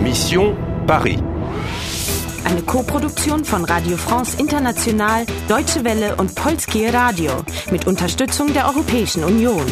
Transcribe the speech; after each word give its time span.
Mission 0.00 0.56
Paris. 0.86 1.18
Eine 2.44 2.62
Koproduktion 2.62 3.44
von 3.44 3.64
Radio 3.64 3.96
France 3.98 4.38
International, 4.38 5.26
Deutsche 5.46 5.84
Welle 5.84 6.16
und 6.16 6.34
Polskie 6.34 6.86
Radio 6.86 7.32
mit 7.70 7.86
Unterstützung 7.86 8.52
der 8.52 8.66
Europäischen 8.66 9.24
Union. 9.24 9.66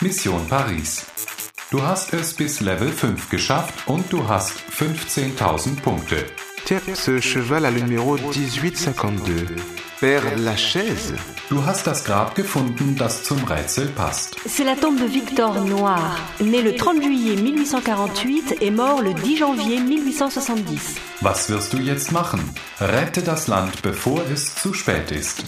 Mission 0.00 0.46
Paris. 0.48 1.04
Du 1.70 1.82
hast 1.82 2.14
es 2.14 2.34
bis 2.34 2.60
Level 2.60 2.90
5 2.90 3.28
geschafft 3.28 3.74
und 3.86 4.10
du 4.10 4.26
hast 4.26 4.52
15.000 4.76 5.80
Punkte. 5.82 6.24
Ce 6.94 7.20
cheval 7.20 7.66
a 7.66 7.70
le 7.70 7.80
numéro 7.80 8.16
1852. 8.16 9.89
Père 10.00 10.34
Lachaise 10.38 11.14
Du 11.50 11.66
hast 11.66 11.86
das 11.86 12.04
Grab 12.04 12.34
gefunden, 12.34 12.96
das 12.96 13.22
zum 13.22 13.44
Rätsel 13.44 13.88
passt. 13.88 14.34
C'est 14.46 14.64
la 14.64 14.74
tombe 14.74 14.98
de 14.98 15.04
Victor 15.04 15.60
Noir, 15.60 16.16
né 16.40 16.62
le 16.62 16.74
30 16.74 17.02
juillet 17.02 17.36
1848 17.36 18.62
et 18.62 18.70
mort 18.70 19.02
le 19.02 19.14
10 19.14 19.36
janvier 19.36 19.78
1870. 19.78 20.96
Was 21.20 21.50
wirst 21.50 21.74
du 21.74 21.76
jetzt 21.76 22.12
machen? 22.12 22.40
Rette 22.80 23.22
das 23.22 23.46
Land, 23.46 23.82
bevor 23.82 24.22
es 24.32 24.54
zu 24.54 24.72
spät 24.72 25.10
ist. 25.10 25.44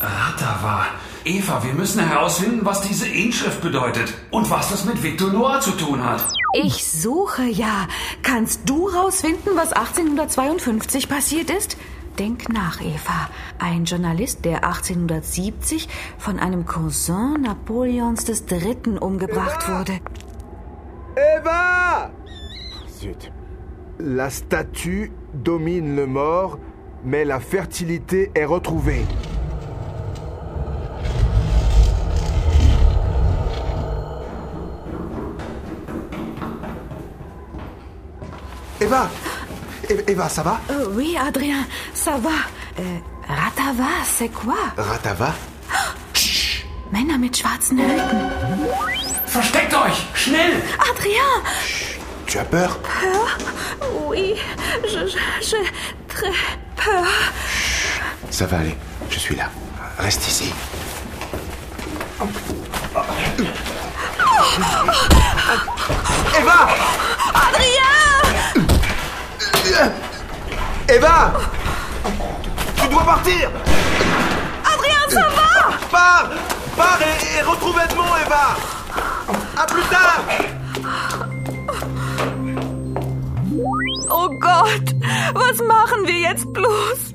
Ratava. 0.00 0.86
Eva, 1.24 1.64
wir 1.64 1.74
müssen 1.74 1.98
herausfinden, 1.98 2.60
was 2.62 2.82
diese 2.82 3.08
Inschrift 3.08 3.60
bedeutet 3.62 4.14
und 4.30 4.48
was 4.48 4.70
das 4.70 4.84
mit 4.84 5.02
Victor 5.02 5.32
Noir 5.32 5.60
zu 5.60 5.72
tun 5.72 6.04
hat. 6.04 6.22
Ich 6.54 6.86
suche 6.88 7.42
ja. 7.42 7.88
Kannst 8.22 8.60
du 8.64 8.88
rausfinden, 8.88 9.56
was 9.56 9.72
1852 9.72 11.08
passiert 11.08 11.50
ist? 11.50 11.76
Denk 12.18 12.48
nach, 12.48 12.80
Eva. 12.80 13.30
Ein 13.60 13.84
Journalist, 13.84 14.44
der 14.44 14.64
1870 14.64 15.88
von 16.18 16.40
einem 16.40 16.66
Cousin 16.66 17.42
Napoleons 17.42 18.28
III. 18.28 18.98
umgebracht 18.98 19.68
wurde. 19.68 20.00
Eva 21.14 22.10
Zut. 22.88 23.30
La 23.98 24.30
statue 24.30 25.10
domine 25.32 25.94
le 25.94 26.06
mort, 26.06 26.58
mais 27.04 27.24
la 27.24 27.38
fertilité 27.38 28.32
est 28.34 28.46
retrouvée. 28.46 29.06
Eva 38.80 39.08
Eva, 39.88 40.28
ça 40.28 40.42
va 40.42 40.60
Euh, 40.70 40.86
oui, 40.92 41.16
Adrien, 41.18 41.64
ça 41.94 42.12
va. 42.18 42.30
Euh, 42.78 42.82
Ratava, 43.28 43.90
c'est 44.04 44.28
quoi 44.28 44.56
Ratava 44.76 45.32
Männer 46.92 47.18
mit 47.18 47.34
schwarzen 47.36 47.78
Hüten. 47.78 48.30
Versteckt 49.26 49.74
euch! 49.74 50.06
Schnell! 50.14 50.62
Adrien 50.90 51.42
Tu 52.26 52.38
as 52.38 52.44
peur 52.44 52.78
Oui, 54.06 54.34
je, 54.84 55.06
je, 55.06 55.18
j'ai 55.42 55.64
très 56.08 56.32
peur. 56.76 57.04
Ça 58.30 58.46
va 58.46 58.58
aller, 58.58 58.76
je 59.10 59.18
suis 59.18 59.36
là. 59.36 59.50
Reste 59.98 60.26
ici. 60.28 60.52
Eva 66.36 66.68
Adrien 67.34 68.07
Eva 70.90 71.32
Tu 72.76 72.88
dois 72.88 73.04
partir 73.04 73.50
Adrien, 74.64 75.04
ça 75.10 75.20
va 75.20 75.76
Pars 75.90 76.30
Pars 76.76 76.98
et, 77.02 77.38
et 77.38 77.42
retrouve 77.42 77.78
Edmond, 77.84 78.16
Eva 78.24 78.56
À 79.56 79.66
plus 79.66 79.82
tard 79.90 80.24
Oh 84.10 84.30
Gott, 84.40 84.94
was 85.34 85.58
machen 85.66 86.06
wir 86.06 86.20
jetzt 86.20 86.46
bloß? 86.54 87.14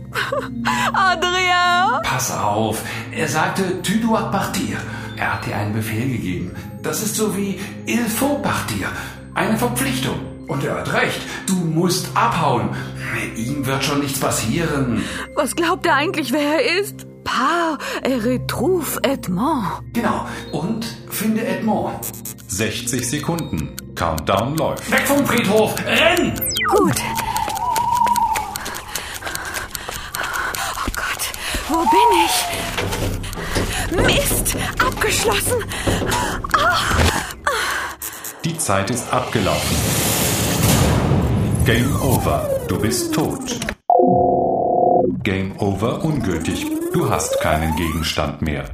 Adrien! 0.94 2.02
Pass 2.04 2.32
auf. 2.32 2.78
Er 3.12 3.28
sagte, 3.28 3.82
tu 3.82 4.00
dois 4.00 4.30
partir. 4.30 4.78
Er 5.18 5.34
hat 5.34 5.46
dir 5.46 5.56
einen 5.56 5.74
Befehl 5.74 6.08
gegeben. 6.10 6.56
Das 6.84 7.02
ist 7.02 7.16
so 7.16 7.36
wie 7.36 7.60
il 7.88 8.06
faut 8.08 8.42
partir. 8.44 8.88
Eine 9.34 9.58
Verpflichtung. 9.58 10.33
Und 10.48 10.64
er 10.64 10.80
hat 10.80 10.94
recht. 10.94 11.22
Du 11.48 11.56
musst 11.56 12.08
abhauen. 12.16 12.70
Ihm 13.36 13.66
wird 13.66 13.84
schon 13.84 14.00
nichts 14.00 14.20
passieren. 14.20 15.04
Was 15.36 15.56
glaubt 15.56 15.86
er 15.86 15.96
eigentlich, 15.96 16.32
wer 16.32 16.62
er 16.62 16.80
ist? 16.82 17.06
Par 17.24 17.78
et 18.02 18.24
retrouve 18.24 19.00
Edmond. 19.04 19.82
Genau. 19.94 20.26
Und 20.52 20.86
finde 21.10 21.46
Edmond. 21.46 22.00
60 22.48 23.10
Sekunden. 23.10 23.76
Countdown 23.96 24.56
läuft. 24.58 24.92
Weg 24.92 25.08
vom 25.08 25.26
Friedhof! 25.26 25.76
Renn! 25.86 26.34
Gut. 26.68 26.96
Oh 30.58 30.90
Gott, 30.96 31.32
wo 31.70 31.80
bin 31.90 32.10
ich? 32.26 32.36
Mist, 34.20 34.58
abgeschlossen. 34.80 35.64
Die 38.44 38.58
Zeit 38.58 38.90
ist 38.90 39.12
abgelaufen. 39.14 39.78
Game 41.66 41.96
over. 42.02 42.50
Du 42.68 42.78
bist 42.78 43.14
tot. 43.14 43.40
Game 45.24 45.56
over 45.60 46.04
ungültig. 46.04 46.66
Du 46.94 47.10
hast 47.10 47.40
keinen 47.40 47.74
Gegenstand 47.78 48.42
mehr. 48.42 48.66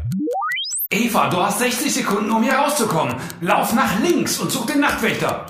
Eva, 0.89 1.29
du 1.29 1.37
hast 1.37 1.59
60 1.59 1.93
Sekunden, 1.93 2.31
um 2.31 2.41
hier 2.41 2.55
rauszukommen. 2.55 3.15
Lauf 3.41 3.73
nach 3.73 3.99
links 3.99 4.39
und 4.39 4.51
such 4.51 4.65
den 4.65 4.79
Nachtwächter. 4.79 5.45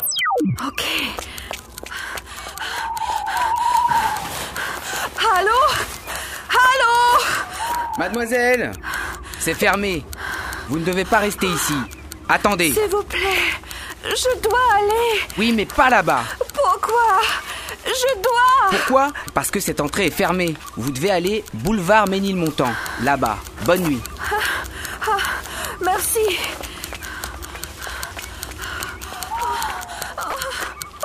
Okay. 0.67 1.07
Hallo? 5.17 5.59
Hallo? 6.49 7.23
Mademoiselle, 7.97 8.73
c'est 9.39 9.53
fermé. 9.55 10.03
Vous 10.67 10.79
ne 10.79 10.83
devez 10.83 11.05
pas 11.05 11.19
rester 11.19 11.47
ici. 11.47 11.75
Attendez. 12.27 12.73
S'il 12.73 12.89
vous 12.91 13.03
plaît, 13.03 13.47
je 14.03 14.41
dois 14.41 14.59
aller. 14.75 15.21
Oui, 15.37 15.53
mais 15.53 15.65
pas 15.65 15.89
là-bas. 15.89 16.23
Pourquoi 16.89 17.21
Je 17.85 18.21
dois. 18.21 18.69
Pourquoi 18.71 19.11
Parce 19.33 19.51
que 19.51 19.59
cette 19.59 19.79
entrée 19.79 20.07
est 20.07 20.11
fermée. 20.11 20.55
Vous 20.75 20.91
devez 20.91 21.11
aller 21.11 21.43
boulevard 21.53 22.07
Ménilmontant. 22.07 22.71
Là-bas. 23.03 23.37
Bonne 23.65 23.83
nuit. 23.83 24.01
Merci. 25.83 26.19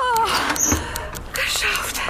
Oh, 0.00 0.26
geschafft. 1.34 2.00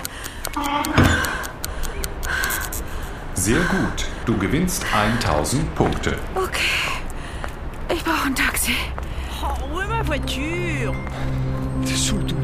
Sehr 3.34 3.58
gut. 3.58 4.06
Du 4.26 4.32
gewinnst 4.38 4.84
1000 4.94 5.64
Punkte. 5.74 6.16
Okay. 6.36 6.60
Ich 7.92 8.02
brauche 8.04 8.26
ein 8.26 8.34
Taxi. 8.34 8.72
Oh, 9.42 9.48
où 9.74 9.80
est 9.80 9.86
ma 9.86 10.02
voiture 10.02 10.94
T'es 11.84 11.94
sous 11.94 12.16
tout 12.22 12.34
le 12.36 12.42
temps. 12.42 12.43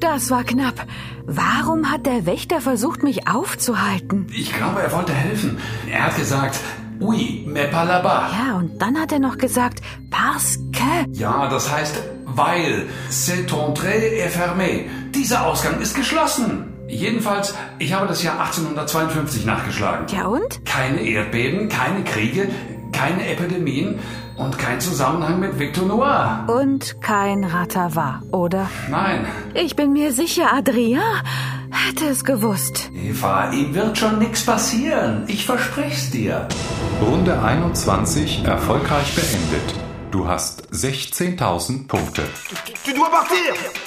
Das 0.00 0.30
war 0.30 0.44
knapp. 0.44 0.86
Warum 1.26 1.90
hat 1.90 2.06
der 2.06 2.24
Wächter 2.24 2.60
versucht, 2.60 3.02
mich 3.02 3.28
aufzuhalten? 3.28 4.26
Ich 4.32 4.52
glaube, 4.52 4.80
er 4.80 4.92
wollte 4.92 5.12
helfen. 5.12 5.58
Er 5.90 6.04
hat 6.06 6.16
gesagt, 6.16 6.58
oui, 7.00 7.44
mais 7.46 7.70
pas 7.70 7.84
là-bas. 7.84 8.30
Ja, 8.32 8.56
und 8.56 8.80
dann 8.80 8.98
hat 8.98 9.12
er 9.12 9.18
noch 9.18 9.38
gesagt, 9.38 9.80
parce 10.10 10.58
que. 10.72 11.06
Ja, 11.12 11.48
das 11.48 11.70
heißt, 11.70 12.02
weil. 12.24 12.86
Cette 13.10 13.52
entrée 13.52 14.20
est 14.20 14.30
fermée. 14.30 14.88
Dieser 15.14 15.46
Ausgang 15.46 15.80
ist 15.80 15.94
geschlossen. 15.94 16.72
Jedenfalls, 16.88 17.54
ich 17.78 17.92
habe 17.92 18.06
das 18.06 18.22
Jahr 18.22 18.40
1852 18.40 19.44
nachgeschlagen. 19.44 20.06
Ja 20.08 20.26
und? 20.26 20.64
Keine 20.64 21.02
Erdbeben, 21.02 21.68
keine 21.68 22.02
Kriege, 22.04 22.48
keine 22.92 23.26
Epidemien 23.28 23.98
und 24.36 24.58
kein 24.58 24.80
Zusammenhang 24.80 25.40
mit 25.40 25.58
Victor 25.58 25.86
Noir. 25.86 26.46
Und 26.48 27.00
kein 27.00 27.44
Ratava, 27.44 28.22
oder? 28.32 28.68
Nein, 28.90 29.26
Ich 29.54 29.76
bin 29.76 29.92
mir 29.92 30.12
sicher, 30.12 30.52
Adrien 30.52 31.00
hätte 31.70 32.06
es 32.08 32.24
gewusst. 32.24 32.90
Eva, 32.94 33.50
ihm 33.50 33.74
wird 33.74 33.98
schon 33.98 34.18
nichts 34.18 34.44
passieren. 34.44 35.24
Ich 35.28 35.44
versprich's 35.44 36.10
dir. 36.10 36.48
Runde 37.00 37.40
21 37.42 38.44
erfolgreich 38.44 39.14
beendet. 39.14 39.74
Du 40.10 40.26
hast 40.26 40.62
16.000 40.72 41.86
Punkte. 41.86 42.22
Tu 42.84 42.94
dois 42.94 43.10
partir 43.10 43.36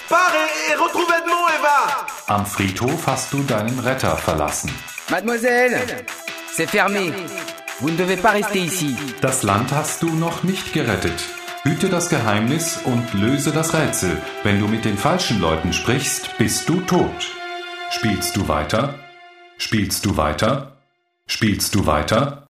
Pars 0.08 0.32
et, 0.34 0.74
et 0.76 0.80
retrouve 0.80 1.12
Edmond, 1.18 1.50
Eva 1.60 2.06
Am 2.36 2.46
Friedhof 2.46 3.08
hast 3.08 3.34
du 3.34 3.42
deinen 3.42 3.80
Retter 3.80 4.16
verlassen. 4.18 4.70
Mademoiselle, 5.10 5.80
c'est 6.56 6.68
fermé. 6.70 7.12
Vous 7.82 7.90
ne 7.90 7.98
devez 7.98 8.18
pas 8.18 8.30
rester 8.30 8.60
ici. 8.60 8.96
Das 9.22 9.42
Land 9.42 9.72
hast 9.72 10.04
du 10.04 10.10
noch 10.14 10.44
nicht 10.44 10.72
gerettet. 10.72 11.20
Hüte 11.64 11.90
das 11.90 12.10
Geheimnis 12.10 12.78
und 12.86 13.12
löse 13.16 13.52
das 13.52 13.74
Rätsel. 13.74 14.22
Wenn 14.44 14.60
du 14.60 14.68
mit 14.68 14.86
den 14.86 14.98
falschen 14.98 15.42
Leuten 15.42 15.74
sprichst, 15.74 16.38
bist 16.38 16.70
du 16.70 16.82
tot. 16.82 17.32
Spielst 17.90 18.38
du 18.38 18.48
weiter? 18.48 19.00
Spielst 19.58 20.06
du 20.06 20.16
weiter? 20.16 20.78
Spielst 21.26 21.74
du 21.74 21.88
weiter? 21.88 22.46